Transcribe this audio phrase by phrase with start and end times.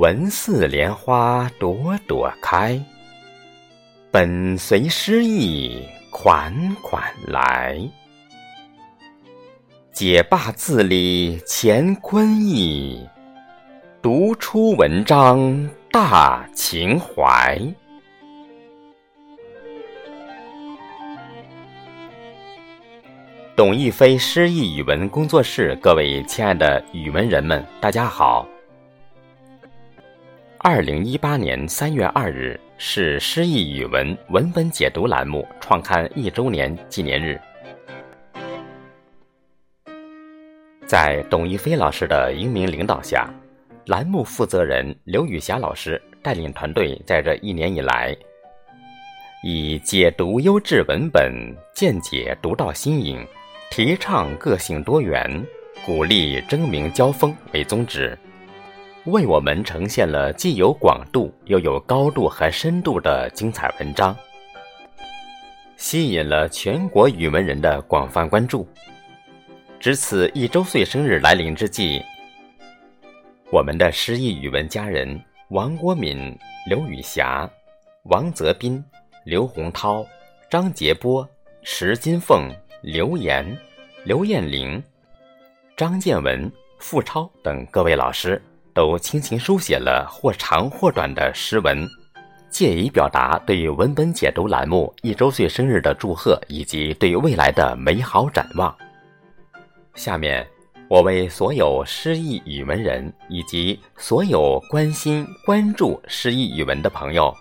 [0.00, 2.80] 文似莲花朵朵开，
[4.10, 7.78] 本随诗意款款来。
[9.92, 13.06] 解罢字里乾坤意，
[14.00, 17.60] 读出文章大情怀。
[23.54, 28.48] 董亦菲诗意语文工作室，各位亲爱的语文人们，大家好。
[30.62, 37.40] 二零一八年三月二日是诗意语文文本解读栏目创刊一周年纪念日。
[40.84, 43.32] 在董一飞老师的英明领导下，
[43.86, 48.14] 栏目负责人刘雨霞老师带领团队，在这一年以来，
[49.42, 51.32] 以解读优质文本、
[51.74, 53.26] 见解独到新颖。
[53.70, 55.42] 提倡个性多元，
[55.86, 58.18] 鼓励争鸣交锋为宗旨，
[59.10, 64.16] 为我们呈现了既有广度又有高度和深度的精彩文章，
[65.76, 68.66] 吸引了全国语文人的广泛关注。
[69.78, 72.02] 值此一周岁生日来临之际，
[73.50, 77.48] 我们的诗意语文家人王国敏、刘雨霞、
[78.04, 78.84] 王泽斌、
[79.24, 80.06] 刘洪涛、
[80.50, 81.28] 张杰波、
[81.62, 82.50] 石金凤。
[82.82, 83.44] 刘岩、
[84.06, 84.82] 刘艳玲、
[85.76, 88.40] 张建文、付超等各位老师
[88.80, 91.86] 都倾情书写了或长或短的诗文，
[92.48, 98.74] 借以表达对文本解读栏目一周岁生日的祝贺以及对未来的美好展望。
[99.94, 100.48] 下面，
[100.88, 107.36] 我为所有诗意语文人以及所有关心关注诗意语文的朋友，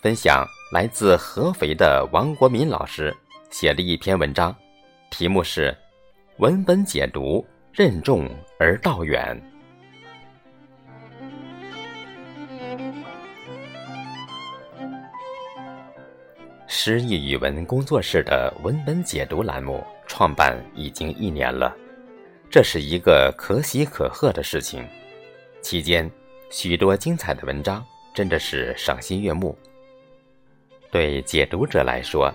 [0.00, 3.12] 分享来自合肥的王国民老师
[3.50, 4.54] 写的一篇文章。
[5.10, 5.76] 题目是
[6.38, 9.36] “文本解读，任重而道远”。
[16.76, 21.72] 诗意语文工作室的文本解读栏目创办已经一年了，
[22.50, 24.84] 这是一个可喜可贺的事情。
[25.62, 26.10] 期间，
[26.50, 29.56] 许多精彩的文章真的是赏心悦目。
[30.90, 32.30] 对解读者来说，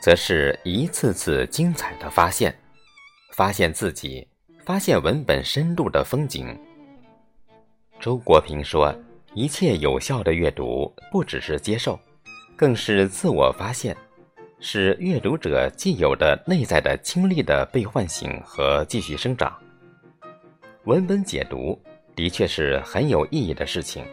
[0.00, 2.56] 则是一次次精彩的发现，
[3.34, 4.26] 发现自己，
[4.64, 6.56] 发现文本深度的风景。
[7.98, 8.94] 周国平说
[9.34, 11.98] ：“一切有效的阅读，不只是接受，
[12.58, 13.96] 更是自我发现，
[14.58, 19.56] 是阅读者既有的内在的经历的被唤醒和继续生长。”
[20.82, 21.80] 文本解读
[22.16, 24.04] 的确是很有意义的事情。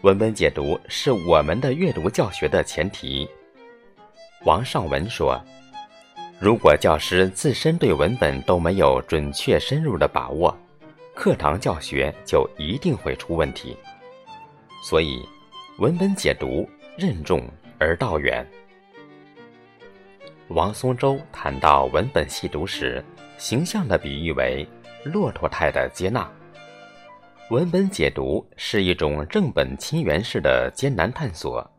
[0.00, 3.28] 文本解读是我们的阅读教学的前提。
[4.46, 5.38] 王尚文说
[6.40, 10.56] ：“如果教师自身对文本都没有准确深入的把握，
[11.14, 13.76] 课堂教学就一定会出问题。
[14.82, 15.20] 所以，
[15.78, 16.66] 文本解读
[16.96, 17.42] 任重
[17.78, 18.46] 而道远。”
[20.48, 23.04] 王松洲谈到文本细读时，
[23.38, 24.66] 形象的比喻为
[25.04, 26.30] 骆驼态的接纳。
[27.50, 31.70] 文本解读是一种正本清源式的艰难探索。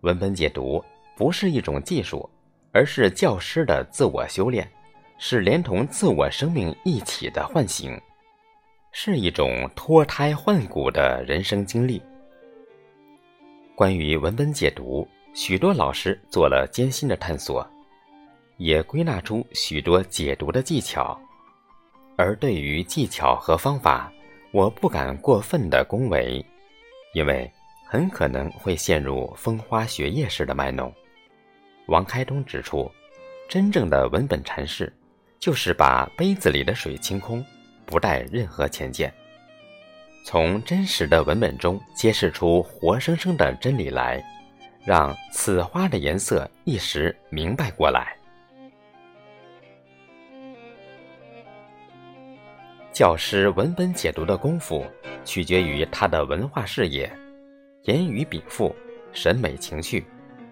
[0.00, 0.84] 文本解读。
[1.16, 2.28] 不是一种技术，
[2.72, 4.68] 而是教师的自我修炼，
[5.16, 7.96] 是连同自我生命一起的唤醒，
[8.90, 12.02] 是一种脱胎换骨的人生经历。
[13.76, 17.68] 关于文本解读，许多老师做了艰辛的探索，
[18.56, 21.20] 也归纳出许多解读的技巧。
[22.16, 24.12] 而对于技巧和方法，
[24.52, 26.44] 我不敢过分的恭维，
[27.14, 27.50] 因为
[27.84, 30.94] 很可能会陷入风花雪月式的卖弄。
[31.86, 32.88] 王开东指出，
[33.48, 34.92] 真正的文本阐释，
[35.40, 37.44] 就是把杯子里的水清空，
[37.84, 39.12] 不带任何浅见，
[40.24, 44.24] 从真实的文本中揭示出活生生的真理来，
[44.82, 48.16] 让此花的颜色一时明白过来。
[52.90, 54.82] 教师文本解读的功夫，
[55.26, 57.10] 取决于他的文化视野、
[57.82, 58.74] 言语禀赋、
[59.12, 60.04] 审美情趣、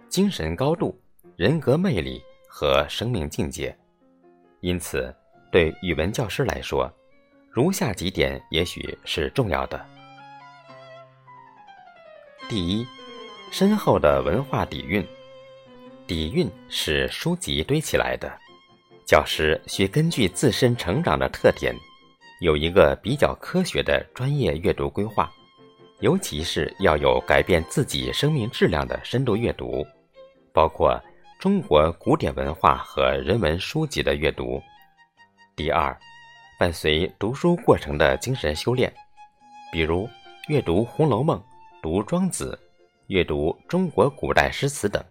[0.09, 0.97] 精神高度。
[1.35, 3.75] 人格魅力和生命境界，
[4.61, 5.13] 因此，
[5.51, 6.93] 对语文教师来说，
[7.55, 9.79] 如下几点也许是重要的：
[12.49, 12.87] 第一，
[13.51, 15.07] 深厚的文化底蕴。
[16.07, 18.33] 底蕴是书籍堆起来的，
[19.05, 21.75] 教师需根据自身成长的特点，
[22.41, 25.31] 有一个比较科学的专业阅读规划，
[26.01, 29.87] 尤其是要有改变自己生命质量的深度阅读，
[30.55, 30.99] 包括。
[31.39, 34.63] 中国古典文化和人文书籍的阅读。
[35.57, 35.99] 第二，
[36.63, 38.95] 伴随读书过程的精神修炼，
[39.73, 40.09] 比如
[40.47, 41.37] 阅读《红楼梦》，
[41.83, 42.57] 读《庄子》，
[43.09, 45.05] 阅读中国古代诗词等，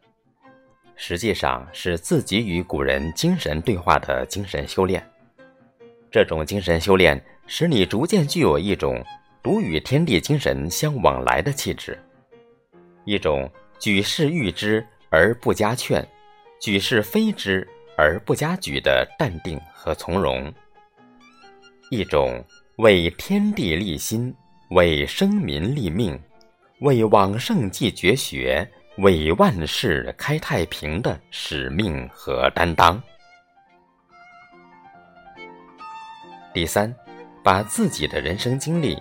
[0.96, 5.06] 实际上是自己与古人精神对话的精神修炼。
[6.10, 9.06] 这种精神修炼使你逐渐具有一种
[9.44, 12.02] 独与天地精神相往来的气质，
[13.04, 16.02] 一种举世誉之而不加劝，
[16.62, 17.68] 举世非之
[17.98, 20.50] 而不加沮的淡定和从容，
[21.92, 22.44] 一种
[22.78, 24.34] 为天地立心。
[24.70, 26.18] 为生民立命，
[26.80, 28.66] 为往圣继绝学，
[29.00, 33.04] 为万世开太平的使命和担当。
[36.54, 36.96] 第三，
[37.44, 38.98] 把自己的人生经历，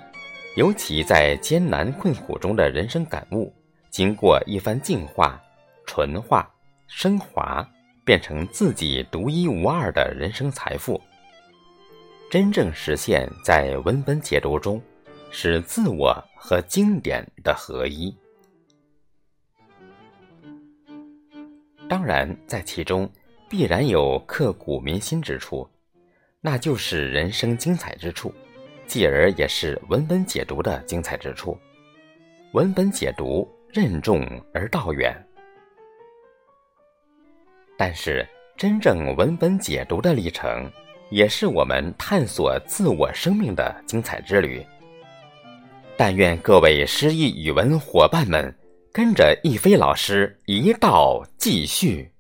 [0.56, 3.54] 尤其在艰难困苦中的人生感悟，
[3.90, 5.40] 经过一番净化、
[5.86, 6.52] 纯化、
[6.88, 7.64] 升华，
[8.04, 11.00] 变成自己独一无二的人生财富，
[12.30, 14.80] 真正实现在文本解读中。
[15.32, 18.12] 是自我和经典的合一。
[21.88, 23.08] 当然，在其中
[23.48, 25.68] 必然有刻骨铭心之处，
[26.40, 28.34] 那就是人生精彩之处，
[28.88, 31.56] 继而也是文本解读的精彩之处。
[32.52, 35.14] 文本解读任重而道远，
[37.78, 38.26] 但是
[38.56, 40.68] 真正文本解读的历程，
[41.10, 44.64] 也是我们探索自我生命的精彩之旅。
[45.96, 48.54] 但愿各位诗意语文伙伴们
[48.92, 52.10] 跟着逸飞老师一道继续。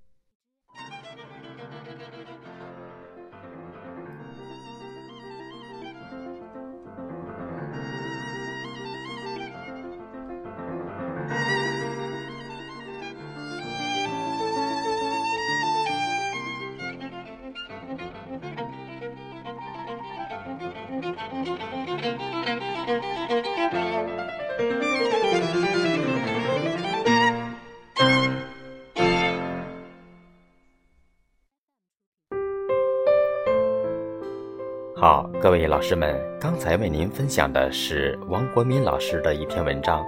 [35.00, 40.04] 好，各位老师们，刚才为您分享的是王国民老师的一篇文章，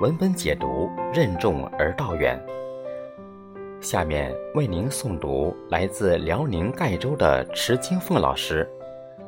[0.00, 2.36] 文本解读任重而道远。
[3.80, 8.68] 下面为您诵读来自辽宁盖州的池金凤老师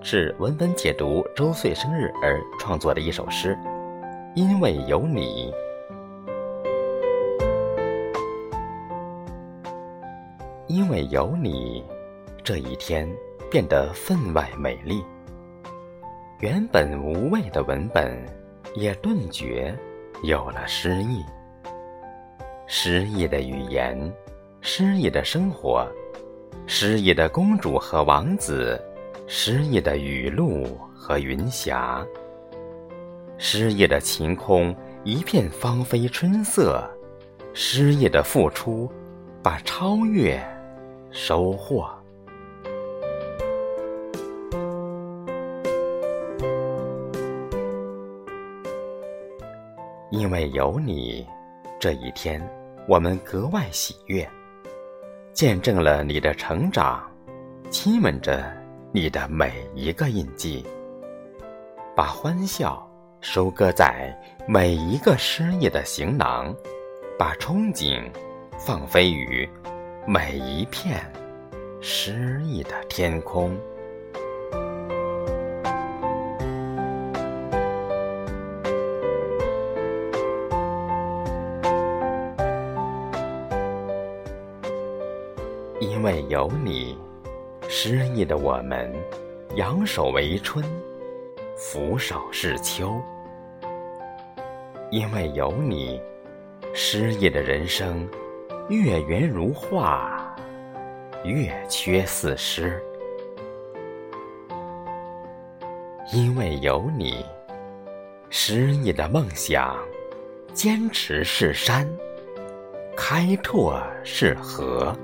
[0.01, 3.55] 致文本解读周岁生日而创作的一首诗，
[4.35, 5.53] 《因为有你》。
[10.67, 11.85] 因为有你，
[12.43, 13.09] 这一天。
[13.51, 15.05] 变得分外美丽。
[16.41, 18.25] 原本无味的文本，
[18.75, 19.77] 也顿觉
[20.23, 21.25] 有了诗意。
[22.67, 24.13] 诗意的语言，
[24.61, 25.91] 诗意的生活，
[26.67, 28.81] 诗意的公主和王子，
[29.27, 32.07] 诗意的雨露和云霞，
[33.39, 36.89] 诗意的晴空，一片芳菲春色，
[37.55, 38.89] 诗意的付出，
[39.43, 40.39] 把超越
[41.11, 41.98] 收获。
[50.29, 51.27] 因为有你，
[51.81, 52.39] 这一天
[52.87, 54.29] 我们格外喜悦，
[55.33, 57.03] 见证了你的成长，
[57.71, 58.45] 亲吻着
[58.93, 60.63] 你的每一个印记，
[61.97, 62.87] 把欢笑
[63.23, 64.15] 收割在
[64.47, 66.55] 每一个诗意的行囊，
[67.19, 67.99] 把憧憬
[68.59, 69.49] 放飞于
[70.07, 71.11] 每一片
[71.81, 73.57] 诗意的天空。
[85.99, 86.97] 因为有你，
[87.69, 88.95] 诗意的我们，
[89.57, 90.65] 仰首为春，
[91.57, 93.03] 俯首是秋。
[94.93, 96.01] 因为有你，
[96.73, 98.09] 诗意的人生，
[98.69, 100.37] 月圆如画，
[101.25, 102.81] 月缺似诗。
[106.13, 107.27] 因为有你，
[108.31, 109.77] 诗意的梦想，
[110.55, 111.85] 坚持是山，
[112.97, 114.97] 开拓是河。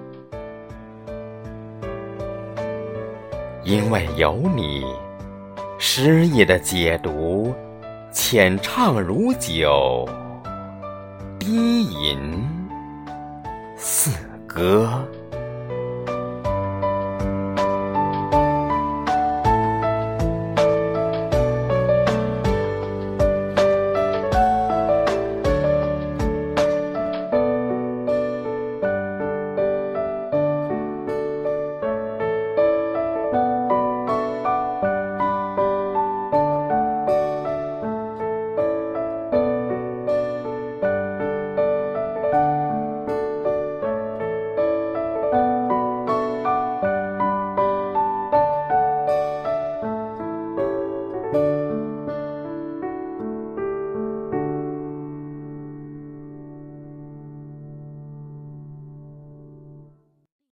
[3.64, 4.84] 因为有你，
[5.78, 7.54] 诗意的解读，
[8.12, 10.06] 浅唱如酒，
[11.38, 12.46] 低吟
[13.74, 14.10] 似
[14.46, 15.02] 歌。